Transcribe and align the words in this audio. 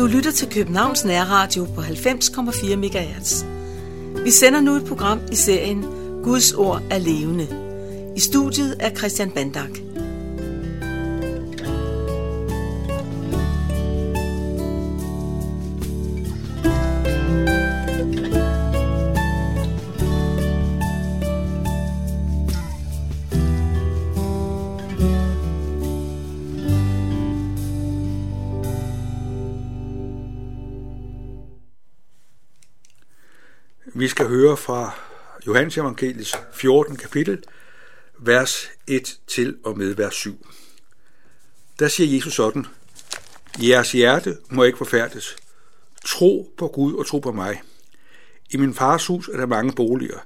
Du 0.00 0.06
lytter 0.06 0.30
til 0.30 0.48
Københavns 0.50 1.04
Nærradio 1.04 1.64
på 1.64 1.80
90,4 1.80 2.76
MHz. 2.76 3.44
Vi 4.24 4.30
sender 4.30 4.60
nu 4.60 4.72
et 4.72 4.84
program 4.84 5.20
i 5.32 5.34
serien 5.34 5.84
Guds 6.24 6.52
ord 6.52 6.82
er 6.90 6.98
levende. 6.98 7.46
I 8.16 8.20
studiet 8.20 8.76
er 8.80 8.94
Christian 8.94 9.30
Bandak. 9.30 9.89
Vi 34.00 34.08
skal 34.08 34.28
høre 34.28 34.56
fra 34.56 34.90
Johannes 35.46 35.78
Evangeliets 35.78 36.36
14. 36.52 36.96
kapitel, 36.96 37.42
vers 38.18 38.70
1 38.86 39.20
til 39.26 39.56
og 39.64 39.78
med 39.78 39.94
vers 39.94 40.14
7. 40.14 40.46
Der 41.78 41.88
siger 41.88 42.14
Jesus 42.16 42.34
sådan, 42.34 42.66
Jeres 43.58 43.92
hjerte 43.92 44.36
må 44.50 44.64
ikke 44.64 44.78
forfærdes. 44.78 45.36
Tro 46.06 46.54
på 46.58 46.68
Gud 46.68 46.94
og 46.94 47.06
tro 47.06 47.18
på 47.18 47.32
mig. 47.32 47.62
I 48.50 48.56
min 48.56 48.74
fars 48.74 49.06
hus 49.06 49.28
er 49.28 49.36
der 49.36 49.46
mange 49.46 49.72
boliger. 49.72 50.18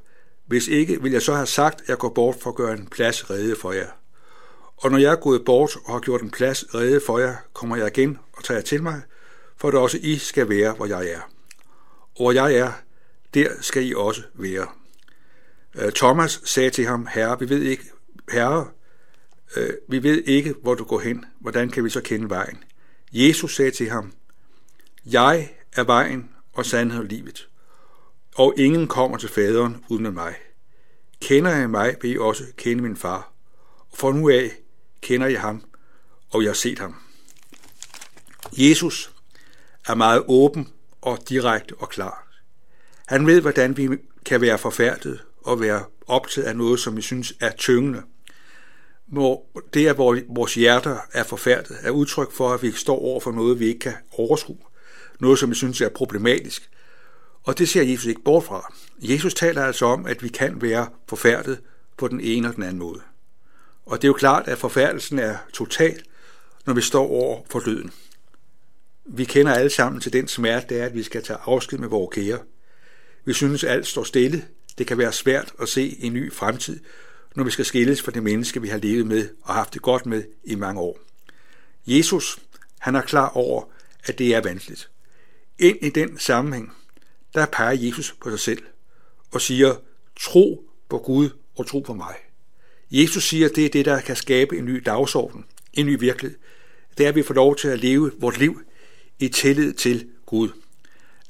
Hvis 0.47 0.69
ikke, 0.69 1.03
vil 1.03 1.13
jeg 1.13 1.23
så 1.23 1.35
have 1.35 1.47
sagt, 1.47 1.81
at 1.81 1.89
jeg 1.89 1.99
går 1.99 2.13
bort 2.15 2.37
for 2.41 2.51
at 2.51 2.57
gøre 2.57 2.73
en 2.73 2.87
plads 2.87 3.31
rede 3.31 3.57
for 3.57 3.73
jer. 3.73 3.89
Og 4.77 4.91
når 4.91 4.99
jeg 4.99 5.13
er 5.13 5.21
gået 5.21 5.45
bort 5.45 5.77
og 5.85 5.93
har 5.93 6.01
gjort 6.01 6.23
en 6.23 6.31
plads 6.31 6.75
rede 6.75 7.01
for 7.07 7.19
jer, 7.19 7.37
kommer 7.53 7.77
jeg 7.77 7.87
igen 7.87 8.19
og 8.33 8.45
tager 8.45 8.59
jer 8.59 8.65
til 8.65 8.83
mig, 8.83 9.03
for 9.57 9.69
at 9.69 9.75
også 9.75 9.99
I 10.03 10.19
skal 10.19 10.49
være, 10.49 10.73
hvor 10.73 10.87
jeg 10.87 11.11
er. 11.11 11.21
Og 12.15 12.23
hvor 12.23 12.33
jeg 12.33 12.55
er, 12.55 12.73
der 13.35 13.49
skal 13.61 13.87
I 13.87 13.95
også 13.95 14.23
være. 14.35 14.67
Øh, 15.75 15.93
Thomas 15.93 16.41
sagde 16.45 16.71
til 16.71 16.87
ham, 16.87 17.09
Herre, 17.15 17.39
vi 17.39 17.49
ved 17.49 17.63
ikke, 17.63 17.85
Herre, 18.31 18.69
øh, 19.57 19.71
vi 19.89 20.03
ved 20.03 20.23
ikke, 20.23 20.55
hvor 20.63 20.75
du 20.75 20.85
går 20.85 21.01
hen. 21.01 21.25
Hvordan 21.41 21.71
kan 21.71 21.85
vi 21.85 21.91
så 21.91 22.01
kende 22.01 22.31
vejen? 22.31 22.65
Jesus 23.13 23.57
sagde 23.57 23.71
til 23.71 23.91
ham, 23.91 24.13
Jeg 25.07 25.51
er 25.73 25.85
vejen 25.85 26.31
og 26.53 26.67
sandhed 26.67 27.01
og 27.01 27.07
livet, 27.07 27.49
og 28.35 28.55
ingen 28.57 28.89
kommer 28.89 29.19
til 29.19 29.29
faderen 29.29 29.85
uden 29.89 30.07
af 30.07 30.13
mig. 30.13 30.35
Kender 31.21 31.51
jeg 31.51 31.71
mig, 31.71 31.97
vil 32.03 32.11
I 32.11 32.19
også 32.19 32.45
kende 32.57 32.83
min 32.83 32.97
far. 32.97 33.33
Og 33.91 33.99
for 33.99 34.13
nu 34.13 34.29
af 34.29 34.51
kender 35.01 35.27
jeg 35.27 35.41
ham, 35.41 35.65
og 36.31 36.43
jeg 36.43 36.49
har 36.49 36.55
set 36.55 36.79
ham. 36.79 36.97
Jesus 38.53 39.15
er 39.89 39.95
meget 39.95 40.25
åben 40.29 40.73
og 41.01 41.19
direkte 41.29 41.75
og 41.79 41.89
klar. 41.89 42.24
Han 43.07 43.27
ved, 43.27 43.41
hvordan 43.41 43.77
vi 43.77 43.89
kan 44.25 44.41
være 44.41 44.59
forfærdet 44.59 45.25
og 45.43 45.61
være 45.61 45.85
optaget 46.07 46.47
af 46.47 46.57
noget, 46.57 46.81
som 46.81 46.97
vi 46.97 47.03
synes 47.03 47.35
er 47.41 47.51
tyngende. 47.53 48.03
Hvor 49.07 49.47
det, 49.75 49.87
at 49.87 49.99
vores 50.29 50.55
hjerter 50.55 50.97
er 51.13 51.25
forfærdet, 51.25 51.77
er 51.83 51.91
udtryk 51.91 52.33
for, 52.33 52.55
at 52.55 52.63
vi 52.63 52.73
står 52.73 52.99
over 52.99 53.21
for 53.21 53.33
noget, 53.33 53.61
vi 53.61 53.67
ikke 53.67 53.81
kan 53.81 53.95
overskue. 54.13 54.59
Noget, 55.21 55.39
som 55.39 55.51
vi 55.51 55.55
synes 55.55 55.81
er 55.81 55.89
problematisk. 55.89 56.71
Og 57.43 57.59
det 57.59 57.69
ser 57.69 57.83
Jesus 57.83 58.07
ikke 58.07 58.23
bort 58.25 58.45
fra. 58.45 58.75
Jesus 58.99 59.35
taler 59.35 59.65
altså 59.65 59.87
om, 59.87 60.07
at 60.07 60.23
vi 60.23 60.29
kan 60.29 60.63
være 60.63 60.89
forfærdet 61.09 61.61
på 61.97 62.09
den 62.09 62.21
ene 62.21 62.49
og 62.49 62.55
den 62.55 62.63
anden 62.63 62.79
måde. 62.79 63.01
Og 63.87 64.03
det 64.03 64.05
er 64.05 64.09
jo 64.09 64.15
klart, 64.15 64.49
at 64.49 64.59
forfærdelsen 64.59 65.19
er 65.19 65.37
total, 65.53 66.03
når 66.67 66.75
vi 66.75 66.81
står 66.81 67.09
over 67.09 67.43
for 67.51 67.61
døden. 67.61 67.93
Vi 69.05 69.25
kender 69.25 69.53
alle 69.53 69.71
sammen 69.71 70.01
til 70.01 70.13
den 70.13 70.29
smerte, 70.29 70.67
det 70.69 70.81
er, 70.81 70.87
at 70.87 70.95
vi 70.95 71.03
skal 71.03 71.23
tage 71.23 71.39
afsked 71.45 71.79
med 71.79 71.89
vores 71.89 72.15
kære. 72.15 72.39
Vi 73.25 73.33
synes, 73.33 73.65
alt 73.65 73.87
står 73.87 74.05
stille. 74.05 74.45
Det 74.79 74.87
kan 74.87 74.99
være 74.99 75.13
svært 75.13 75.53
at 75.61 75.69
se 75.69 75.97
en 76.01 76.13
ny 76.13 76.33
fremtid, 76.33 76.81
når 77.35 77.45
vi 77.45 77.51
skal 77.51 77.65
skilles 77.65 78.03
fra 78.03 78.13
det 78.13 78.23
menneske, 78.23 78.63
vi 78.63 78.69
har 78.69 78.79
levet 78.79 79.07
med 79.07 79.29
og 79.43 79.55
haft 79.55 79.75
det 79.75 79.83
godt 79.83 80.07
med 80.07 80.25
i 80.45 80.55
mange 80.55 80.81
år. 80.81 81.01
Jesus, 81.87 82.39
han 82.79 82.95
er 82.95 83.01
klar 83.01 83.29
over, 83.29 83.65
at 84.05 84.19
det 84.19 84.35
er 84.35 84.41
vanskeligt. 84.41 84.91
Ind 85.59 85.79
i 85.83 85.91
den 85.91 86.19
sammenhæng, 86.19 86.73
der 87.35 87.47
peger 87.47 87.73
Jesus 87.73 88.15
på 88.21 88.31
sig 88.31 88.41
selv 88.41 88.63
og 89.31 89.41
siger, 89.41 89.77
tro 90.21 90.71
på 90.89 90.99
Gud 90.99 91.31
og 91.57 91.67
tro 91.67 91.81
på 91.81 91.95
mig. 91.95 92.15
Jesus 92.91 93.29
siger, 93.29 93.49
at 93.49 93.57
det 93.57 93.65
er 93.65 93.69
det, 93.69 93.85
der 93.85 94.01
kan 94.01 94.17
skabe 94.17 94.59
en 94.59 94.65
ny 94.65 94.83
dagsorden, 94.87 95.45
en 95.73 95.87
ny 95.87 96.01
virkelighed. 96.01 96.39
Det 96.99 97.05
er, 97.05 97.09
at 97.09 97.15
vi 97.15 97.23
får 97.23 97.35
lov 97.35 97.57
til 97.57 97.69
at 97.69 97.79
leve 97.79 98.13
vores 98.19 98.39
liv 98.39 98.61
i 99.19 99.29
tillid 99.29 99.73
til 99.73 100.09
Gud. 100.27 100.49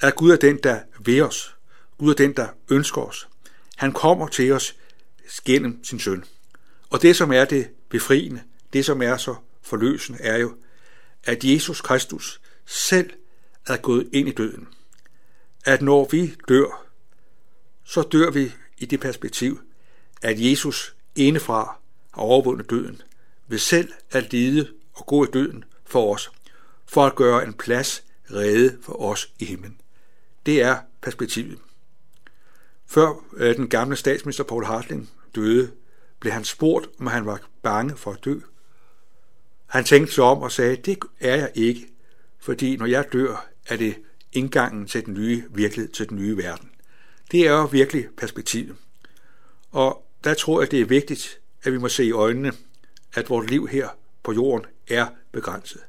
At 0.00 0.16
Gud 0.16 0.30
er 0.30 0.36
den, 0.36 0.58
der 0.62 0.80
ved 1.00 1.20
os, 1.20 1.53
Gud 1.98 2.10
er 2.10 2.14
den, 2.14 2.32
der 2.32 2.48
ønsker 2.70 3.02
os. 3.02 3.28
Han 3.76 3.92
kommer 3.92 4.28
til 4.28 4.52
os 4.52 4.76
gennem 5.44 5.84
sin 5.84 6.00
søn. 6.00 6.24
Og 6.90 7.02
det, 7.02 7.16
som 7.16 7.32
er 7.32 7.44
det 7.44 7.70
befriende, 7.88 8.42
det, 8.72 8.84
som 8.84 9.02
er 9.02 9.16
så 9.16 9.34
forløsende, 9.62 10.22
er 10.22 10.38
jo, 10.38 10.56
at 11.24 11.44
Jesus 11.44 11.80
Kristus 11.80 12.40
selv 12.66 13.10
er 13.66 13.76
gået 13.76 14.08
ind 14.12 14.28
i 14.28 14.32
døden. 14.32 14.68
At 15.64 15.82
når 15.82 16.08
vi 16.10 16.34
dør, 16.48 16.86
så 17.84 18.02
dør 18.02 18.30
vi 18.30 18.52
i 18.78 18.86
det 18.86 19.00
perspektiv, 19.00 19.60
at 20.22 20.50
Jesus 20.50 20.96
indefra 21.16 21.78
har 22.14 22.22
overvundet 22.22 22.70
døden, 22.70 23.02
ved 23.48 23.58
selv 23.58 23.92
at 24.10 24.32
lide 24.32 24.68
og 24.92 25.06
gå 25.06 25.24
i 25.24 25.28
døden 25.32 25.64
for 25.84 26.14
os, 26.14 26.30
for 26.86 27.06
at 27.06 27.14
gøre 27.14 27.46
en 27.46 27.52
plads 27.52 28.04
rede 28.30 28.78
for 28.82 29.02
os 29.02 29.32
i 29.38 29.44
himlen. 29.44 29.80
Det 30.46 30.62
er 30.62 30.78
perspektivet. 31.02 31.58
Før 32.86 33.24
øh, 33.36 33.56
den 33.56 33.68
gamle 33.68 33.96
statsminister 33.96 34.44
Paul 34.44 34.64
Hartling 34.64 35.10
døde, 35.34 35.70
blev 36.20 36.32
han 36.32 36.44
spurgt, 36.44 36.88
om 37.00 37.06
han 37.06 37.26
var 37.26 37.40
bange 37.62 37.96
for 37.96 38.12
at 38.12 38.24
dø. 38.24 38.38
Han 39.66 39.84
tænkte 39.84 40.14
sig 40.14 40.24
om 40.24 40.42
og 40.42 40.52
sagde, 40.52 40.76
det 40.76 40.98
er 41.20 41.36
jeg 41.36 41.50
ikke, 41.54 41.88
fordi 42.38 42.76
når 42.76 42.86
jeg 42.86 43.12
dør, 43.12 43.46
er 43.66 43.76
det 43.76 43.94
indgangen 44.32 44.86
til 44.86 45.06
den 45.06 45.14
nye 45.14 45.44
virkelighed, 45.50 45.92
til 45.92 46.08
den 46.08 46.16
nye 46.16 46.36
verden. 46.36 46.70
Det 47.30 47.46
er 47.46 47.50
jo 47.50 47.64
virkelig 47.64 48.08
perspektivet. 48.16 48.76
Og 49.70 50.06
der 50.24 50.34
tror 50.34 50.60
jeg, 50.60 50.70
det 50.70 50.80
er 50.80 50.84
vigtigt, 50.84 51.38
at 51.62 51.72
vi 51.72 51.78
må 51.78 51.88
se 51.88 52.04
i 52.04 52.12
øjnene, 52.12 52.52
at 53.14 53.30
vores 53.30 53.50
liv 53.50 53.68
her 53.68 53.88
på 54.22 54.32
jorden 54.32 54.66
er 54.88 55.06
begrænset. 55.32 55.80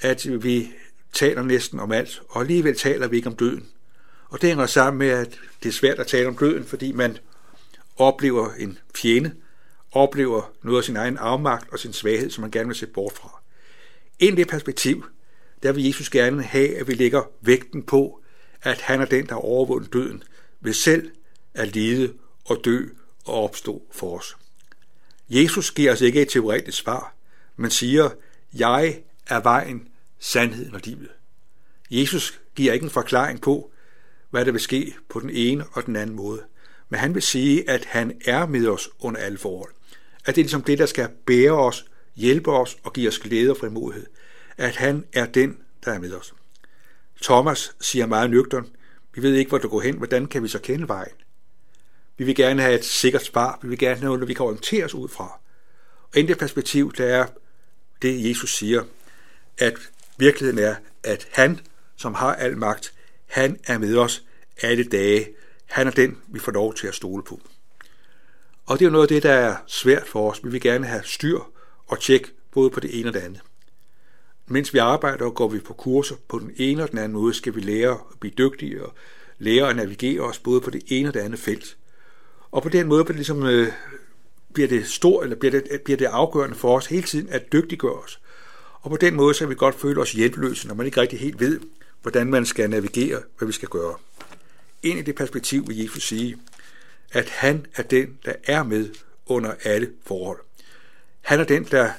At 0.00 0.44
vi 0.44 0.72
taler 1.12 1.42
næsten 1.42 1.80
om 1.80 1.92
alt, 1.92 2.22
og 2.28 2.40
alligevel 2.40 2.76
taler 2.76 3.08
vi 3.08 3.16
ikke 3.16 3.28
om 3.28 3.36
døden. 3.36 3.68
Og 4.30 4.40
det 4.40 4.48
hænger 4.48 4.66
sammen 4.66 4.98
med, 4.98 5.08
at 5.08 5.38
det 5.62 5.68
er 5.68 5.72
svært 5.72 5.98
at 5.98 6.06
tale 6.06 6.28
om 6.28 6.36
døden, 6.36 6.64
fordi 6.64 6.92
man 6.92 7.18
oplever 7.96 8.52
en 8.52 8.78
fjende, 8.96 9.34
oplever 9.92 10.52
noget 10.62 10.78
af 10.78 10.84
sin 10.84 10.96
egen 10.96 11.16
afmagt 11.16 11.72
og 11.72 11.78
sin 11.78 11.92
svaghed, 11.92 12.30
som 12.30 12.42
man 12.42 12.50
gerne 12.50 12.66
vil 12.66 12.76
se 12.76 12.86
bort 12.86 13.12
fra. 13.12 13.42
Ind 14.18 14.38
i 14.38 14.40
det 14.40 14.48
perspektiv, 14.48 15.06
der 15.62 15.72
vil 15.72 15.84
Jesus 15.84 16.10
gerne 16.10 16.42
have, 16.42 16.76
at 16.76 16.88
vi 16.88 16.94
lægger 16.94 17.22
vægten 17.40 17.82
på, 17.82 18.20
at 18.62 18.80
han 18.80 19.00
er 19.00 19.04
den, 19.04 19.26
der 19.26 19.34
har 19.34 19.40
overvundet 19.40 19.92
døden, 19.92 20.22
ved 20.60 20.72
selv 20.72 21.10
at 21.54 21.74
lide 21.74 22.12
og 22.44 22.60
dø 22.64 22.86
og 23.24 23.34
opstå 23.34 23.82
for 23.92 24.18
os. 24.18 24.36
Jesus 25.30 25.70
giver 25.70 25.92
os 25.92 26.00
ikke 26.00 26.22
et 26.22 26.28
teoretisk 26.28 26.78
svar, 26.78 27.14
men 27.56 27.70
siger, 27.70 28.10
jeg 28.54 29.02
er 29.26 29.40
vejen, 29.40 29.88
sandheden 30.18 30.74
og 30.74 30.80
livet. 30.84 31.08
Jesus 31.90 32.40
giver 32.54 32.72
ikke 32.72 32.84
en 32.84 32.90
forklaring 32.90 33.40
på, 33.40 33.70
hvad 34.30 34.44
der 34.44 34.52
vil 34.52 34.60
ske 34.60 34.96
på 35.08 35.20
den 35.20 35.30
ene 35.30 35.64
og 35.72 35.86
den 35.86 35.96
anden 35.96 36.16
måde. 36.16 36.42
Men 36.88 37.00
han 37.00 37.14
vil 37.14 37.22
sige, 37.22 37.70
at 37.70 37.84
han 37.84 38.20
er 38.24 38.46
med 38.46 38.68
os 38.68 38.88
under 39.00 39.20
alle 39.20 39.38
forhold. 39.38 39.72
At 40.24 40.36
det 40.36 40.40
er 40.40 40.44
ligesom 40.44 40.62
det, 40.62 40.78
der 40.78 40.86
skal 40.86 41.08
bære 41.26 41.50
os, 41.50 41.84
hjælpe 42.16 42.52
os 42.52 42.76
og 42.82 42.92
give 42.92 43.08
os 43.08 43.18
glæde 43.18 43.50
og 43.50 43.56
frimodighed. 43.56 44.06
At 44.56 44.76
han 44.76 45.04
er 45.12 45.26
den, 45.26 45.58
der 45.84 45.92
er 45.92 45.98
med 45.98 46.12
os. 46.12 46.34
Thomas 47.22 47.76
siger 47.80 48.06
meget 48.06 48.30
nøgtern, 48.30 48.66
vi 49.14 49.22
ved 49.22 49.34
ikke, 49.34 49.48
hvor 49.48 49.58
du 49.58 49.68
går 49.68 49.80
hen, 49.80 49.96
hvordan 49.96 50.26
kan 50.26 50.42
vi 50.42 50.48
så 50.48 50.58
kende 50.58 50.88
vejen? 50.88 51.12
Vi 52.16 52.24
vil 52.24 52.34
gerne 52.34 52.62
have 52.62 52.74
et 52.74 52.84
sikkert 52.84 53.24
svar, 53.24 53.58
vi 53.62 53.68
vil 53.68 53.78
gerne 53.78 53.96
have 53.96 54.04
noget, 54.04 54.28
vi 54.28 54.34
kan 54.34 54.46
orientere 54.46 54.84
os 54.84 54.94
ud 54.94 55.08
fra. 55.08 55.40
Og 56.12 56.18
i 56.18 56.22
det 56.22 56.38
perspektiv, 56.38 56.92
der 56.92 57.04
er 57.04 57.26
det, 58.02 58.28
Jesus 58.28 58.54
siger, 58.54 58.82
at 59.58 59.74
virkeligheden 60.18 60.58
er, 60.58 60.74
at 61.02 61.28
han, 61.32 61.60
som 61.96 62.14
har 62.14 62.34
al 62.34 62.56
magt, 62.56 62.92
han 63.30 63.58
er 63.64 63.78
med 63.78 63.96
os 63.96 64.22
alle 64.62 64.84
dage. 64.84 65.28
Han 65.66 65.86
er 65.86 65.90
den, 65.90 66.18
vi 66.28 66.38
får 66.38 66.52
lov 66.52 66.74
til 66.74 66.86
at 66.86 66.94
stole 66.94 67.22
på. 67.22 67.40
Og 68.66 68.78
det 68.78 68.84
er 68.84 68.88
jo 68.88 68.92
noget 68.92 69.04
af 69.04 69.08
det, 69.08 69.22
der 69.22 69.32
er 69.32 69.56
svært 69.66 70.08
for 70.08 70.30
os. 70.30 70.44
Vi 70.44 70.50
vil 70.50 70.60
gerne 70.60 70.86
have 70.86 71.02
styr 71.04 71.40
og 71.86 72.00
tjek 72.00 72.32
både 72.52 72.70
på 72.70 72.80
det 72.80 73.00
ene 73.00 73.08
og 73.08 73.14
det 73.14 73.20
andet. 73.20 73.40
Mens 74.46 74.74
vi 74.74 74.78
arbejder, 74.78 75.30
går 75.30 75.48
vi 75.48 75.58
på 75.58 75.72
kurser 75.72 76.16
på 76.28 76.38
den 76.38 76.52
ene 76.56 76.82
og 76.82 76.90
den 76.90 76.98
anden 76.98 77.12
måde, 77.12 77.34
skal 77.34 77.54
vi 77.54 77.60
lære 77.60 77.90
at 77.90 78.18
blive 78.20 78.34
dygtige 78.38 78.84
og 78.84 78.94
lære 79.38 79.70
at 79.70 79.76
navigere 79.76 80.20
os 80.20 80.38
både 80.38 80.60
på 80.60 80.70
det 80.70 80.82
ene 80.86 81.08
og 81.08 81.14
det 81.14 81.20
andet 81.20 81.40
felt. 81.40 81.76
Og 82.50 82.62
på 82.62 82.68
den 82.68 82.86
måde 82.86 83.04
bliver 83.04 83.12
det, 83.12 83.16
ligesom, 83.16 83.46
øh, 83.46 83.68
bliver 84.52 84.68
det 84.68 84.86
stor, 84.86 85.22
eller 85.22 85.36
bliver 85.36 85.50
det, 85.50 85.80
bliver 85.84 85.96
det 85.96 86.06
afgørende 86.06 86.56
for 86.56 86.76
os 86.76 86.86
hele 86.86 87.02
tiden 87.02 87.28
at 87.28 87.52
dygtiggøre 87.52 87.98
os. 87.98 88.20
Og 88.80 88.90
på 88.90 88.96
den 88.96 89.14
måde 89.14 89.34
så 89.34 89.40
kan 89.40 89.50
vi 89.50 89.54
godt 89.54 89.74
føle 89.74 90.00
os 90.00 90.12
hjælpeløse, 90.12 90.68
når 90.68 90.74
man 90.74 90.86
ikke 90.86 91.00
rigtig 91.00 91.18
helt 91.18 91.40
ved, 91.40 91.60
hvordan 92.02 92.26
man 92.26 92.46
skal 92.46 92.70
navigere, 92.70 93.22
hvad 93.38 93.46
vi 93.46 93.52
skal 93.52 93.68
gøre. 93.68 93.96
Ind 94.82 94.98
i 94.98 95.02
det 95.02 95.14
perspektiv 95.14 95.68
vil 95.68 95.78
Jesus 95.78 96.08
sige, 96.08 96.38
at 97.12 97.28
han 97.28 97.66
er 97.74 97.82
den, 97.82 98.18
der 98.24 98.34
er 98.44 98.62
med 98.62 98.94
under 99.26 99.54
alle 99.64 99.92
forhold. 100.06 100.40
Han 101.20 101.40
er 101.40 101.44
den, 101.44 101.64
der 101.64 101.92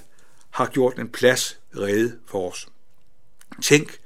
har 0.50 0.65
gjort 0.65 1.00
en 1.00 1.09
plads 1.09 1.59
rede 1.77 2.19
for 2.25 2.51
os. 2.51 2.68
Tænk, 3.62 4.00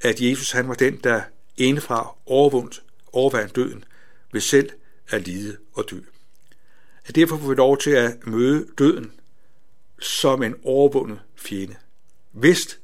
at 0.00 0.20
Jesus 0.20 0.50
han 0.50 0.68
var 0.68 0.74
den, 0.74 0.96
der 0.96 1.22
indefra 1.56 2.16
overvundt, 2.26 2.82
overvandt 3.12 3.56
døden 3.56 3.84
ved 4.32 4.40
selv 4.40 4.70
at 5.08 5.26
lide 5.26 5.56
og 5.72 5.90
dø. 5.90 6.00
At 7.06 7.14
derfor 7.14 7.36
får 7.36 7.48
vi 7.48 7.54
lov 7.54 7.78
til 7.78 7.90
at 7.90 8.26
møde 8.26 8.68
døden 8.78 9.12
som 10.00 10.42
en 10.42 10.54
overvundet 10.64 11.20
fjende. 11.36 11.76
Vist 12.32 12.80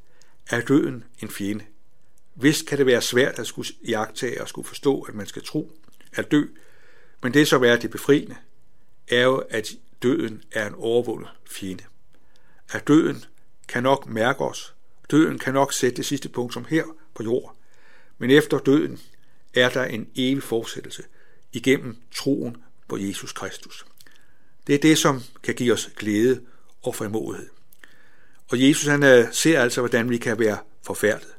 er 0.51 0.61
døden 0.61 1.05
en 1.23 1.31
fjende. 1.31 1.65
Vist 2.37 2.67
kan 2.67 2.79
det 2.79 2.87
være 2.87 3.03
svært 3.03 3.39
at 3.39 3.47
skulle 3.47 3.69
jagtage 3.89 4.43
og 4.43 4.49
skulle 4.49 4.69
forstå, 4.69 5.01
at 5.01 5.15
man 5.15 5.27
skal 5.27 5.45
tro 5.45 5.73
at 6.13 6.31
dø, 6.31 6.43
men 7.23 7.35
det 7.35 7.49
som 7.49 7.65
er 7.65 7.77
det 7.77 7.91
befriende, 7.91 8.37
er 9.09 9.23
jo, 9.23 9.37
at 9.51 9.69
døden 10.03 10.43
er 10.53 10.67
en 10.67 10.75
overvundet 10.75 11.29
fjende. 11.51 11.85
At 12.73 12.89
døden 12.89 13.25
kan 13.69 13.83
nok 13.83 14.07
mærke 14.07 14.41
os. 14.41 14.75
Døden 15.11 15.39
kan 15.39 15.55
nok 15.55 15.73
sætte 15.73 15.97
det 15.97 16.07
sidste 16.07 16.29
punkt 16.29 16.55
som 16.55 16.65
her 16.65 16.85
på 17.15 17.23
jord. 17.23 17.57
Men 18.19 18.31
efter 18.31 18.59
døden 18.59 19.01
er 19.55 19.69
der 19.69 19.85
en 19.85 20.09
evig 20.17 20.43
fortsættelse 20.43 21.03
igennem 21.53 21.97
troen 22.15 22.57
på 22.89 22.97
Jesus 22.97 23.33
Kristus. 23.33 23.87
Det 24.67 24.75
er 24.75 24.79
det, 24.79 24.99
som 24.99 25.23
kan 25.43 25.55
give 25.55 25.73
os 25.73 25.91
glæde 25.97 26.41
og 26.83 26.95
frimodighed. 26.95 27.49
Og 28.49 28.69
Jesus 28.69 28.87
han 28.87 29.03
øh, 29.03 29.33
ser 29.33 29.61
altså, 29.61 29.81
hvordan 29.81 30.11
vi 30.11 30.19
kan 30.19 30.39
være 30.39 30.59
forfærdet. 30.83 31.36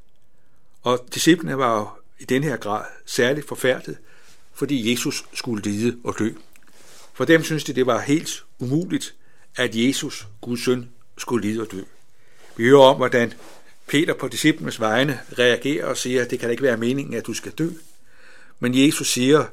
Og 0.81 1.07
disciplene 1.13 1.57
var 1.57 1.79
jo 1.79 1.87
i 2.19 2.25
den 2.25 2.43
her 2.43 2.57
grad 2.57 2.85
særligt 3.05 3.47
forfærdet, 3.47 3.97
fordi 4.53 4.91
Jesus 4.91 5.25
skulle 5.33 5.63
lide 5.63 5.97
og 6.03 6.15
dø. 6.19 6.29
For 7.13 7.25
dem 7.25 7.43
synes 7.43 7.63
de, 7.63 7.73
det 7.73 7.85
var 7.85 7.99
helt 7.99 8.43
umuligt, 8.59 9.15
at 9.55 9.75
Jesus, 9.75 10.27
Guds 10.41 10.65
søn, 10.65 10.89
skulle 11.17 11.47
lide 11.47 11.61
og 11.61 11.71
dø. 11.71 11.81
Vi 12.57 12.63
hører 12.63 12.81
om, 12.81 12.95
hvordan 12.95 13.33
Peter 13.87 14.13
på 14.13 14.27
disciplenes 14.27 14.79
vegne 14.79 15.19
reagerer 15.39 15.85
og 15.85 15.97
siger, 15.97 16.21
at 16.21 16.29
det 16.31 16.39
kan 16.39 16.47
da 16.47 16.51
ikke 16.51 16.63
være 16.63 16.77
meningen, 16.77 17.13
at 17.13 17.27
du 17.27 17.33
skal 17.33 17.51
dø. 17.51 17.69
Men 18.59 18.85
Jesus 18.85 19.11
siger, 19.11 19.45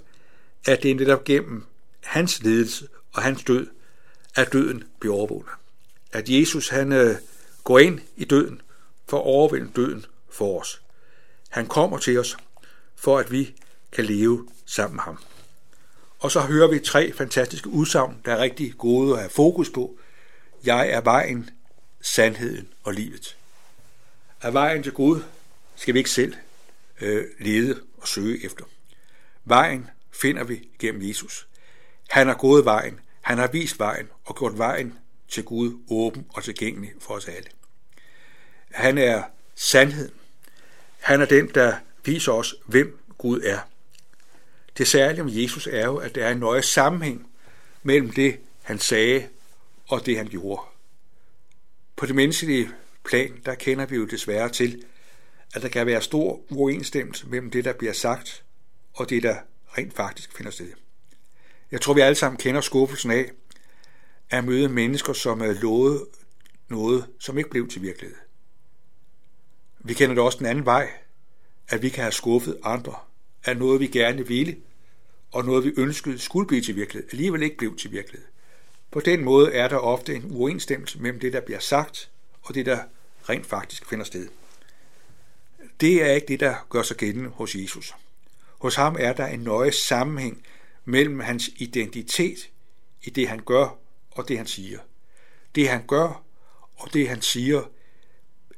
at 0.67 0.83
det 0.83 0.91
er 0.91 0.95
netop 0.95 1.25
gennem 1.25 1.65
hans 2.01 2.43
ledelse 2.43 2.89
og 3.13 3.23
hans 3.23 3.45
død, 3.45 3.67
at 4.35 4.53
døden 4.53 4.85
bliver 5.01 5.15
overvundet. 5.15 5.53
At 6.13 6.29
Jesus 6.29 6.69
han 6.69 6.93
øh, 6.93 7.17
går 7.65 7.79
ind 7.79 8.01
i 8.17 8.25
døden 8.25 8.61
for 9.09 9.19
at 9.19 9.25
overvinde 9.25 9.71
døden 9.77 10.07
for 10.31 10.61
os. 10.61 10.81
Han 11.55 11.67
kommer 11.67 11.99
til 11.99 12.19
os, 12.19 12.37
for 12.97 13.19
at 13.19 13.33
vi 13.33 13.55
kan 13.93 14.05
leve 14.05 14.49
sammen 14.67 14.97
med 14.97 15.03
ham. 15.03 15.19
Og 16.19 16.31
så 16.31 16.41
hører 16.41 16.69
vi 16.69 16.79
tre 16.79 17.13
fantastiske 17.13 17.69
udsagn, 17.69 18.21
der 18.25 18.33
er 18.33 18.39
rigtig 18.39 18.75
gode 18.79 19.13
at 19.13 19.19
have 19.19 19.31
fokus 19.31 19.71
på. 19.71 19.99
Jeg 20.65 20.91
er 20.91 21.01
vejen, 21.01 21.51
sandheden 22.01 22.69
og 22.83 22.93
livet. 22.95 23.37
Af 24.43 24.53
vejen 24.55 24.83
til 24.83 24.93
Gud 24.93 25.23
skal 25.77 25.95
vi 25.95 25.99
ikke 25.99 26.11
selv 26.11 26.35
øh, 27.01 27.25
lede 27.41 27.81
og 27.99 28.09
søge 28.09 28.45
efter. 28.45 28.65
Vejen 29.45 29.91
finder 30.13 30.45
vi 30.45 30.69
gennem 30.79 31.09
Jesus. 31.09 31.49
Han 32.11 32.27
har 32.27 32.35
gået 32.35 32.65
vejen, 32.65 33.01
han 33.21 33.39
har 33.39 33.47
vist 33.47 33.79
vejen 33.79 34.09
og 34.25 34.37
gjort 34.37 34.59
vejen 34.59 34.99
til 35.29 35.45
Gud 35.45 35.79
åben 35.91 36.27
og 36.29 36.45
tilgængelig 36.45 36.93
for 37.01 37.15
os 37.15 37.29
alle. 37.29 37.49
Han 38.71 38.99
er 38.99 39.23
sandheden. 39.55 40.24
Han 41.05 41.21
er 41.21 41.25
den, 41.25 41.49
der 41.55 41.77
viser 42.05 42.33
os, 42.33 42.55
hvem 42.67 42.99
Gud 43.19 43.41
er. 43.41 43.59
Det 44.79 44.87
særlige 44.87 45.23
om 45.23 45.29
Jesus 45.31 45.67
er 45.67 45.85
jo, 45.85 45.97
at 45.97 46.15
der 46.15 46.27
er 46.27 46.33
en 46.33 46.39
nøje 46.39 46.63
sammenhæng 46.63 47.31
mellem 47.83 48.11
det, 48.11 48.39
han 48.63 48.79
sagde, 48.79 49.29
og 49.89 50.07
det, 50.07 50.17
han 50.17 50.29
gjorde. 50.29 50.63
På 51.97 52.07
det 52.07 52.15
menneskelige 52.15 52.71
plan, 53.05 53.41
der 53.47 53.55
kender 53.55 53.87
vi 53.87 53.97
jo 53.97 54.05
desværre 54.05 54.49
til, 54.49 54.85
at 55.55 55.63
der 55.63 55.69
kan 55.69 55.87
være 55.87 56.03
stor 56.03 56.41
uoverensstemmelse 56.51 57.27
mellem 57.27 57.51
det, 57.51 57.65
der 57.65 57.73
bliver 57.73 57.93
sagt, 57.93 58.45
og 58.95 59.11
det, 59.11 59.23
der 59.23 59.37
rent 59.79 59.95
faktisk 59.95 60.37
finder 60.37 60.53
sted. 60.53 60.73
Jeg 61.71 61.81
tror, 61.81 61.95
vi 61.95 62.01
alle 62.01 62.15
sammen 62.15 62.39
kender 62.39 62.61
skuffelsen 62.61 63.11
af 63.11 63.31
at 64.31 64.45
møde 64.45 64.69
mennesker, 64.69 65.13
som 65.13 65.41
er 65.41 65.53
lovet 65.53 66.07
noget, 66.69 67.07
som 67.19 67.39
ikke 67.39 67.51
blev 67.51 67.69
til 67.69 67.83
virkelighed. 67.83 68.17
Vi 69.87 69.95
kender 69.95 70.15
det 70.15 70.25
også 70.25 70.39
den 70.39 70.47
anden 70.47 70.65
vej, 70.65 70.91
at 71.69 71.83
vi 71.83 71.89
kan 71.89 72.03
have 72.03 72.13
skuffet 72.13 72.59
andre 72.63 72.95
af 73.45 73.57
noget, 73.57 73.81
vi 73.81 73.87
gerne 73.87 74.27
ville, 74.27 74.57
og 75.33 75.45
noget, 75.45 75.65
vi 75.65 75.73
ønskede 75.77 76.19
skulle 76.19 76.47
blive 76.47 76.63
til 76.63 76.77
virkelighed, 76.77 77.09
alligevel 77.13 77.43
ikke 77.43 77.57
blev 77.57 77.77
til 77.77 77.93
virkelighed. 77.93 78.27
På 78.91 79.01
den 79.01 79.25
måde 79.25 79.53
er 79.53 79.69
der 79.69 79.77
ofte 79.77 80.15
en 80.15 80.25
uenstemmelse 80.31 80.99
mellem 80.99 81.21
det, 81.21 81.33
der 81.33 81.41
bliver 81.41 81.59
sagt, 81.59 82.11
og 82.43 82.55
det, 82.55 82.67
der 82.67 82.79
rent 83.29 83.47
faktisk 83.47 83.87
finder 83.87 84.05
sted. 84.05 84.29
Det 85.81 86.03
er 86.03 86.13
ikke 86.13 86.27
det, 86.27 86.41
der 86.41 86.67
gør 86.71 86.83
sig 86.83 86.97
gældende 86.97 87.31
hos 87.31 87.55
Jesus. 87.55 87.95
Hos 88.59 88.75
ham 88.75 88.97
er 88.99 89.13
der 89.13 89.27
en 89.27 89.41
nøje 89.41 89.73
sammenhæng 89.73 90.43
mellem 90.85 91.21
hans 91.21 91.51
identitet 91.57 92.51
i 93.03 93.11
det, 93.11 93.29
han 93.29 93.41
gør, 93.47 93.79
og 94.11 94.29
det, 94.29 94.39
han 94.39 94.47
siger. 94.47 94.79
Det, 95.55 95.69
han 95.69 95.87
gør, 95.87 96.23
og 96.77 96.93
det, 96.93 97.09
han 97.09 97.23
siger, 97.23 97.63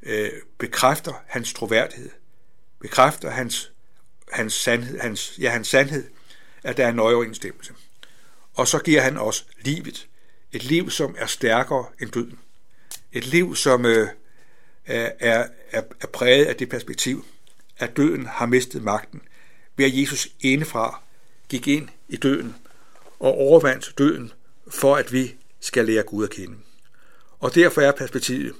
øh, 0.07 0.31
bekræfter 0.57 1.23
hans 1.27 1.53
troværdighed, 1.53 2.09
bekræfter 2.79 3.29
hans, 3.29 3.71
hans, 4.31 4.53
sandhed, 4.53 4.99
hans, 4.99 5.33
ja, 5.39 5.49
hans 5.49 5.67
sandhed, 5.67 6.09
at 6.63 6.77
der 6.77 6.85
er 6.85 6.89
en 6.89 6.95
nøje 6.95 7.15
overensstemmelse. 7.15 7.73
Og 8.53 8.67
så 8.67 8.79
giver 8.79 9.01
han 9.01 9.17
os 9.17 9.45
livet. 9.61 10.07
Et 10.51 10.63
liv, 10.63 10.89
som 10.89 11.15
er 11.17 11.25
stærkere 11.25 11.85
end 12.01 12.11
døden. 12.11 12.39
Et 13.11 13.25
liv, 13.25 13.55
som 13.55 13.85
øh, 13.85 14.09
er, 14.85 15.13
er, 15.71 15.81
er 16.01 16.07
præget 16.07 16.45
af 16.45 16.55
det 16.55 16.69
perspektiv, 16.69 17.25
at 17.77 17.97
døden 17.97 18.25
har 18.25 18.45
mistet 18.45 18.83
magten, 18.83 19.21
ved 19.75 19.85
at 19.85 19.97
Jesus 20.01 20.27
indefra 20.39 21.01
gik 21.49 21.67
ind 21.67 21.89
i 22.07 22.17
døden 22.17 22.55
og 23.19 23.33
overvandt 23.33 23.93
døden, 23.97 24.31
for 24.71 24.95
at 24.95 25.13
vi 25.13 25.35
skal 25.59 25.85
lære 25.85 26.03
Gud 26.03 26.23
at 26.23 26.29
kende. 26.29 26.57
Og 27.39 27.55
derfor 27.55 27.81
er 27.81 27.91
perspektivet, 27.91 28.53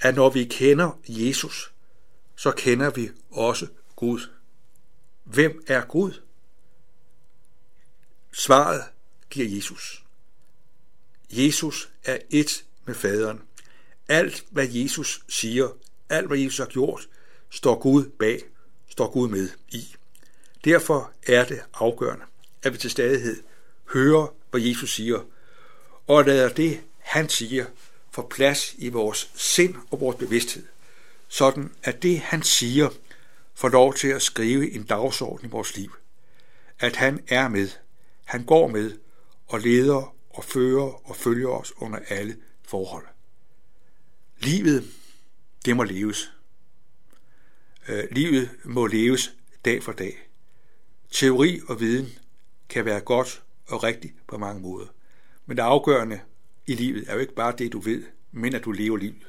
at 0.00 0.14
når 0.14 0.30
vi 0.30 0.44
kender 0.44 0.98
Jesus, 1.08 1.72
så 2.36 2.50
kender 2.50 2.90
vi 2.90 3.10
også 3.30 3.66
Gud. 3.96 4.20
Hvem 5.24 5.64
er 5.66 5.84
Gud? 5.84 6.12
Svaret 8.32 8.84
giver 9.30 9.48
Jesus. 9.56 10.04
Jesus 11.30 11.90
er 12.04 12.18
et 12.30 12.64
med 12.84 12.94
faderen. 12.94 13.40
Alt, 14.08 14.44
hvad 14.50 14.68
Jesus 14.68 15.22
siger, 15.28 15.68
alt, 16.08 16.26
hvad 16.26 16.38
Jesus 16.38 16.58
har 16.58 16.66
gjort, 16.66 17.08
står 17.50 17.78
Gud 17.78 18.04
bag, 18.18 18.42
står 18.88 19.10
Gud 19.10 19.28
med 19.28 19.48
i. 19.68 19.94
Derfor 20.64 21.12
er 21.26 21.44
det 21.44 21.62
afgørende, 21.74 22.24
at 22.62 22.72
vi 22.72 22.78
til 22.78 22.90
stadighed 22.90 23.42
hører, 23.92 24.34
hvad 24.50 24.60
Jesus 24.60 24.94
siger, 24.94 25.20
og 26.06 26.24
lader 26.24 26.48
det, 26.48 26.80
han 26.98 27.28
siger, 27.28 27.66
får 28.10 28.26
plads 28.30 28.74
i 28.78 28.88
vores 28.88 29.30
sind 29.34 29.74
og 29.90 30.00
vores 30.00 30.16
bevidsthed, 30.16 30.66
sådan 31.28 31.72
at 31.82 32.02
det, 32.02 32.20
han 32.20 32.42
siger, 32.42 32.88
får 33.54 33.68
lov 33.68 33.94
til 33.94 34.08
at 34.08 34.22
skrive 34.22 34.72
en 34.72 34.82
dagsorden 34.82 35.46
i 35.46 35.50
vores 35.50 35.76
liv. 35.76 35.94
At 36.78 36.96
han 36.96 37.24
er 37.28 37.48
med, 37.48 37.68
han 38.24 38.44
går 38.44 38.68
med 38.68 38.98
og 39.46 39.60
leder 39.60 40.14
og 40.30 40.44
fører 40.44 41.08
og 41.10 41.16
følger 41.16 41.48
os 41.48 41.72
under 41.76 41.98
alle 42.08 42.36
forhold. 42.62 43.06
Livet, 44.38 44.84
det 45.64 45.76
må 45.76 45.82
leves. 45.82 46.32
Øh, 47.88 48.04
livet 48.10 48.50
må 48.64 48.86
leves 48.86 49.34
dag 49.64 49.82
for 49.82 49.92
dag. 49.92 50.18
Teori 51.10 51.60
og 51.68 51.80
viden 51.80 52.08
kan 52.68 52.84
være 52.84 53.00
godt 53.00 53.42
og 53.66 53.82
rigtigt 53.82 54.14
på 54.26 54.38
mange 54.38 54.62
måder. 54.62 54.86
Men 55.46 55.56
det 55.56 55.62
afgørende 55.62 56.20
i 56.70 56.74
livet 56.74 57.04
er 57.08 57.14
jo 57.14 57.20
ikke 57.20 57.34
bare 57.34 57.54
det, 57.58 57.72
du 57.72 57.80
ved, 57.80 58.02
men 58.32 58.54
at 58.54 58.64
du 58.64 58.72
lever 58.72 58.96
livet. 58.96 59.26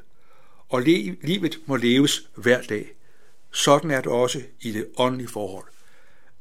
Og 0.70 0.82
livet 0.82 1.60
må 1.66 1.76
leves 1.76 2.30
hver 2.36 2.62
dag. 2.62 2.92
Sådan 3.52 3.92
er 3.92 4.02
det 4.02 4.12
også 4.12 4.44
i 4.62 4.72
det 4.72 4.88
åndelige 4.98 5.28
forhold. 5.28 5.68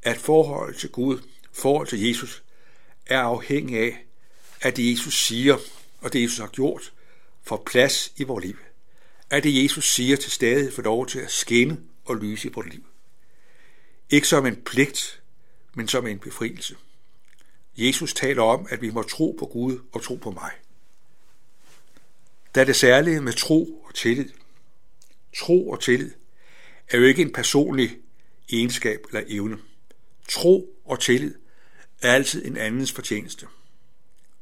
At 0.02 0.16
forholdet 0.16 0.76
til 0.76 0.90
Gud, 0.90 1.18
forhold 1.52 1.86
til 1.86 2.08
Jesus, 2.08 2.42
er 3.06 3.20
afhængig 3.20 3.78
af, 3.78 4.04
at 4.60 4.76
det 4.76 4.90
Jesus 4.90 5.26
siger, 5.26 5.56
og 6.00 6.12
det 6.12 6.22
Jesus 6.22 6.38
har 6.38 6.46
gjort, 6.46 6.92
får 7.42 7.62
plads 7.66 8.12
i 8.16 8.24
vores 8.24 8.44
liv. 8.44 8.56
At 9.30 9.44
det 9.44 9.62
Jesus 9.62 9.92
siger 9.92 10.16
til 10.16 10.30
stadig 10.30 10.72
får 10.72 10.82
lov 10.82 11.06
til 11.06 11.18
at 11.18 11.30
skinne 11.30 11.80
og 12.04 12.16
lyse 12.16 12.48
i 12.48 12.52
vores 12.54 12.68
liv. 12.68 12.86
Ikke 14.10 14.28
som 14.28 14.46
en 14.46 14.56
pligt, 14.56 15.22
men 15.74 15.88
som 15.88 16.06
en 16.06 16.18
befrielse. 16.18 16.76
Jesus 17.76 18.14
taler 18.14 18.42
om, 18.42 18.66
at 18.70 18.82
vi 18.82 18.90
må 18.90 19.02
tro 19.02 19.36
på 19.38 19.46
Gud 19.46 19.78
og 19.92 20.02
tro 20.02 20.14
på 20.14 20.30
mig. 20.30 20.50
Der 22.54 22.60
er 22.60 22.64
det 22.64 22.76
særlige 22.76 23.20
med 23.20 23.32
tro 23.32 23.84
og 23.88 23.94
tillid. 23.94 24.28
tro 25.36 25.68
og 25.68 25.80
tillid 25.80 26.10
er 26.90 26.98
jo 26.98 27.04
ikke 27.04 27.22
en 27.22 27.32
personlig 27.32 27.98
egenskab 28.52 29.00
eller 29.08 29.22
evne. 29.28 29.58
Tro 30.28 30.68
og 30.84 31.00
tillid 31.00 31.34
er 32.02 32.12
altid 32.12 32.44
en 32.44 32.56
andens 32.56 32.92
fortjeneste. 32.92 33.46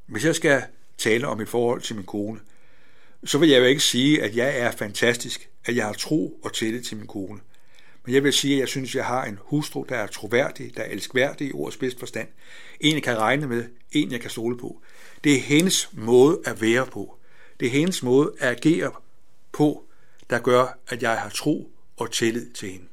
Hvis 0.07 0.25
jeg 0.25 0.35
skal 0.35 0.63
tale 0.99 1.27
om 1.27 1.41
et 1.41 1.49
forhold 1.49 1.81
til 1.83 1.97
min 1.97 2.05
kone, 2.05 2.41
så 3.25 3.39
vil 3.39 3.49
jeg 3.49 3.59
jo 3.59 3.65
ikke 3.65 3.81
sige, 3.81 4.23
at 4.23 4.37
jeg 4.37 4.59
er 4.59 4.71
fantastisk, 4.71 5.49
at 5.65 5.77
jeg 5.77 5.87
har 5.87 5.93
tro 5.93 6.41
og 6.43 6.53
tillid 6.53 6.83
til 6.83 6.97
min 6.97 7.07
kone. 7.07 7.41
Men 8.05 8.15
jeg 8.15 8.25
vil 8.25 8.33
sige, 8.33 8.55
at 8.55 8.61
jeg 8.61 8.69
synes, 8.69 8.91
at 8.91 8.95
jeg 8.95 9.05
har 9.05 9.25
en 9.25 9.39
hustru, 9.41 9.87
der 9.89 9.97
er 9.97 10.07
troværdig, 10.07 10.77
der 10.77 10.83
er 10.83 10.91
elskværdig 10.91 11.49
i 11.49 11.53
ordets 11.53 11.77
bedste 11.77 11.99
forstand. 11.99 12.29
En, 12.81 12.95
jeg 12.95 13.03
kan 13.03 13.19
regne 13.19 13.47
med, 13.47 13.65
en, 13.93 14.13
jeg 14.13 14.21
kan 14.21 14.31
stole 14.31 14.59
på. 14.59 14.83
Det 15.25 15.35
er 15.35 15.41
hendes 15.41 15.89
måde 15.93 16.41
at 16.45 16.61
være 16.61 16.87
på. 16.87 17.18
Det 17.61 17.67
er 17.67 17.73
hendes 17.73 18.03
måde 18.03 18.33
at 18.39 18.49
agere 18.49 18.93
på, 19.53 19.85
der 20.31 20.39
gør, 20.39 20.79
at 20.89 21.03
jeg 21.03 21.21
har 21.21 21.29
tro 21.29 21.73
og 21.97 22.13
tillid 22.13 22.53
til 22.53 22.71
hende. 22.71 22.87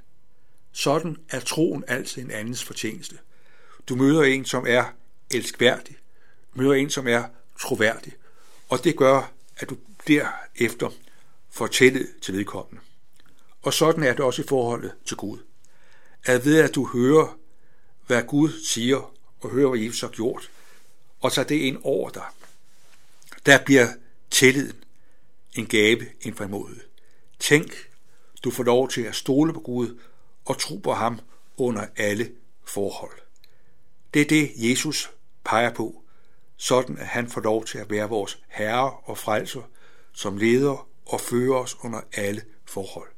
Sådan 0.71 1.17
er 1.29 1.39
troen 1.39 1.83
altid 1.87 2.21
en 2.21 2.31
andens 2.31 2.63
fortjeneste. 2.63 3.17
Du 3.89 3.95
møder 3.95 4.23
en, 4.23 4.45
som 4.45 4.65
er 4.67 4.85
elskværdig. 5.31 5.97
Du 6.53 6.61
møder 6.61 6.73
en, 6.73 6.89
som 6.89 7.07
er 7.07 7.23
troværdig. 7.59 8.13
Og 8.69 8.83
det 8.83 8.97
gør, 8.97 9.31
at 9.57 9.69
du 9.69 9.77
derefter 10.07 10.89
får 11.51 11.67
tillid 11.67 12.07
til 12.21 12.33
vedkommende. 12.33 12.81
Og 13.61 13.73
sådan 13.73 14.03
er 14.03 14.11
det 14.11 14.19
også 14.19 14.41
i 14.41 14.45
forholdet 14.47 14.93
til 15.05 15.17
Gud. 15.17 15.39
At 16.23 16.45
ved 16.45 16.59
at 16.59 16.75
du 16.75 16.87
hører, 16.87 17.37
hvad 18.07 18.23
Gud 18.23 18.51
siger, 18.65 19.13
og 19.41 19.49
hører, 19.49 19.69
hvad 19.69 19.79
Jesus 19.79 20.01
har 20.01 20.07
gjort, 20.07 20.49
og 21.19 21.33
tager 21.33 21.47
det 21.47 21.55
ind 21.55 21.77
over 21.83 22.09
dig, 22.09 22.25
der 23.45 23.63
bliver 23.65 23.87
tilliden 24.31 24.83
en 25.55 25.65
gave, 25.65 26.05
en 26.21 26.35
frimodighed. 26.35 26.83
Tænk, 27.39 27.89
du 28.43 28.51
får 28.51 28.63
lov 28.63 28.89
til 28.89 29.01
at 29.01 29.15
stole 29.15 29.53
på 29.53 29.59
Gud 29.59 29.99
og 30.45 30.59
tro 30.59 30.77
på 30.77 30.93
ham 30.93 31.19
under 31.57 31.85
alle 31.95 32.31
forhold. 32.63 33.19
Det 34.13 34.21
er 34.21 34.25
det, 34.25 34.51
Jesus 34.55 35.11
peger 35.43 35.73
på, 35.73 36.01
sådan 36.57 36.97
at 36.97 37.07
han 37.07 37.29
får 37.29 37.41
lov 37.41 37.65
til 37.65 37.77
at 37.77 37.89
være 37.89 38.09
vores 38.09 38.39
herre 38.47 38.91
og 38.91 39.17
frelser, 39.17 39.61
som 40.11 40.37
leder 40.37 40.87
og 41.05 41.21
fører 41.21 41.55
os 41.55 41.77
under 41.83 42.01
alle 42.13 42.41
forhold. 42.65 43.09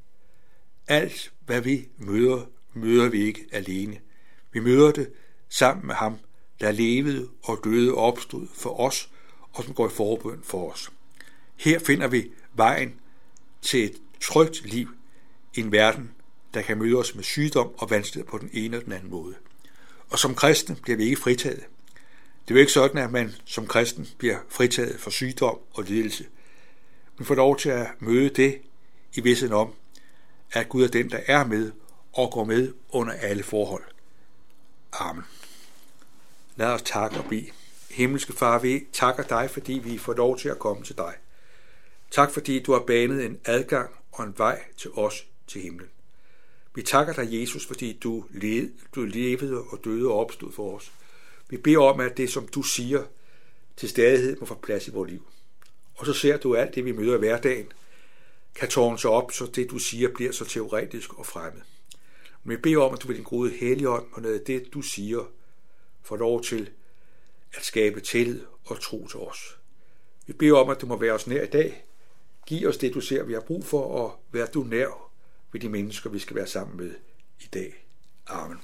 Alt, 0.88 1.34
hvad 1.46 1.62
vi 1.62 1.88
møder, 1.98 2.46
møder 2.74 3.10
vi 3.10 3.22
ikke 3.22 3.46
alene. 3.52 4.00
Vi 4.52 4.60
møder 4.60 4.92
det 4.92 5.14
sammen 5.50 5.88
med 5.88 5.96
ham, 5.96 6.18
der 6.60 6.72
levede 6.72 7.30
og 7.44 7.60
døde 7.64 7.94
og 7.94 7.98
opstod 7.98 8.48
for 8.54 8.80
os, 8.80 9.10
og 9.54 9.64
som 9.64 9.74
går 9.74 9.88
i 9.88 9.92
forbøn 9.92 10.42
for 10.44 10.72
os. 10.72 10.92
Her 11.58 11.80
finder 11.80 12.08
vi 12.08 12.32
vejen 12.54 13.00
til 13.62 13.86
et 13.86 13.98
trygt 14.22 14.66
liv 14.66 14.90
i 15.54 15.60
en 15.60 15.72
verden, 15.72 16.12
der 16.54 16.62
kan 16.62 16.78
møde 16.78 16.96
os 16.96 17.16
med 17.16 17.24
sygdom 17.24 17.72
og 17.78 17.90
vanskelighed 17.90 18.30
på 18.30 18.38
den 18.38 18.50
ene 18.54 18.78
og 18.78 18.86
den 18.86 18.92
anden 18.92 19.10
måde. 19.10 19.36
Og 20.10 20.20
som 20.20 20.36
kristne 20.36 20.76
bliver 20.76 20.98
vi 20.98 21.04
ikke 21.04 21.18
fritaget. 21.18 21.64
Det 22.48 22.54
er 22.54 22.56
jo 22.56 22.60
ikke 22.60 22.72
sådan, 22.72 22.98
at 22.98 23.12
man 23.12 23.32
som 23.46 23.68
kristen 23.68 24.08
bliver 24.18 24.38
fritaget 24.50 25.00
for 25.00 25.10
sygdom 25.10 25.60
og 25.74 25.84
lidelse. 25.84 26.26
Man 27.18 27.26
får 27.26 27.36
lov 27.36 27.58
til 27.58 27.70
at 27.70 27.88
møde 28.00 28.30
det 28.30 28.62
i 29.14 29.22
vidsen 29.22 29.54
om, 29.54 29.74
at 30.52 30.70
Gud 30.70 30.84
er 30.84 30.88
den, 30.88 31.12
der 31.12 31.20
er 31.28 31.46
med 31.46 31.72
og 32.14 32.32
går 32.32 32.44
med 32.44 32.74
under 32.90 33.14
alle 33.14 33.44
forhold. 33.44 33.84
Amen. 34.94 35.24
Lad 36.56 36.68
os 36.68 36.82
takke 36.82 37.18
og 37.18 37.26
bede. 37.26 37.48
Himmelske 37.90 38.34
Far, 38.34 38.60
vi 38.60 38.86
takker 38.94 39.24
dig, 39.24 39.50
fordi 39.50 39.74
vi 39.74 39.98
får 39.98 40.14
lov 40.14 40.38
til 40.38 40.50
at 40.50 40.60
komme 40.60 40.84
til 40.84 40.98
dig. 40.98 41.14
Tak 42.12 42.32
fordi 42.32 42.64
du 42.64 42.74
har 42.74 42.80
banet 42.80 43.26
en 43.26 43.40
adgang 43.46 43.90
og 44.12 44.24
en 44.24 44.34
vej 44.38 44.64
til 44.78 44.92
os 44.92 45.28
til 45.48 45.62
himlen. 45.62 45.90
Vi 46.76 46.82
takker 46.82 47.14
dig, 47.14 47.42
Jesus, 47.42 47.66
fordi 47.66 47.94
du, 47.94 48.26
led, 48.30 48.70
du 48.96 49.02
levede 49.02 49.62
og 49.62 49.80
døde 49.84 50.08
og 50.08 50.20
opstod 50.20 50.52
for 50.52 50.76
os. 50.76 50.92
Vi 51.50 51.58
beder 51.58 51.80
om, 51.80 52.00
at 52.00 52.18
det, 52.18 52.30
som 52.30 52.48
du 52.48 52.62
siger, 52.62 53.04
til 53.78 53.90
stadighed 53.90 54.38
må 54.40 54.46
få 54.46 54.56
plads 54.56 54.88
i 54.88 54.92
vores 54.92 55.12
liv. 55.12 55.28
Og 55.96 56.06
så 56.06 56.14
ser 56.14 56.38
du 56.38 56.56
alt 56.56 56.76
det, 56.76 56.86
vi 56.86 56.92
møder 56.92 57.16
i 57.16 57.20
hverdagen, 57.20 57.72
kan 58.56 58.70
tårne 58.70 59.00
sig 59.00 59.10
op, 59.10 59.32
så 59.32 59.46
det, 59.46 59.70
du 59.70 59.78
siger, 59.78 60.10
bliver 60.14 60.32
så 60.32 60.46
teoretisk 60.46 61.14
og 61.14 61.26
fremmed. 61.26 61.62
Men 62.44 62.52
vi 62.52 62.62
beder 62.62 62.82
om, 62.82 62.94
at 62.94 63.02
du 63.02 63.08
ved 63.08 63.16
din 63.16 63.24
gode 63.24 63.52
helligånd 63.52 64.06
og 64.14 64.22
noget 64.22 64.40
af 64.40 64.46
det, 64.46 64.74
du 64.74 64.82
siger, 64.82 65.32
får 66.04 66.18
lov 66.18 66.44
til 66.44 66.70
at 67.54 67.66
skabe 67.66 68.00
tillid 68.00 68.42
og 68.66 68.82
tro 68.82 69.08
til 69.08 69.20
os. 69.20 69.58
Vi 70.28 70.34
beder 70.34 70.56
om, 70.56 70.70
at 70.70 70.82
du 70.82 70.86
må 70.86 70.98
være 70.98 71.14
os 71.14 71.28
nær 71.28 71.44
i 71.44 71.48
dag. 71.48 71.86
Giv 72.48 72.68
os 72.68 72.78
det, 72.78 72.94
du 72.94 73.02
ser, 73.02 73.24
vi 73.24 73.34
har 73.34 73.42
brug 73.42 73.66
for, 73.66 73.82
og 73.82 74.24
vær 74.32 74.46
du 74.46 74.64
nær 74.64 75.12
ved 75.52 75.62
de 75.62 75.70
mennesker, 75.70 76.10
vi 76.10 76.20
skal 76.20 76.36
være 76.36 76.48
sammen 76.48 76.78
med 76.78 76.92
i 77.40 77.48
dag. 77.54 77.86
Amen. 78.28 78.58